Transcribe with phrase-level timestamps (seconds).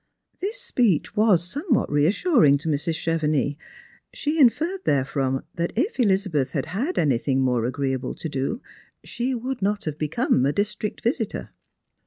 [0.39, 2.95] This speech was somewhat reassuring to Mrs.
[2.95, 3.55] Chevenix:
[4.11, 8.63] she inferred therefrom that if Elizabeth had had anything more agreeable to do,
[9.03, 11.51] she would not have become a district visitor.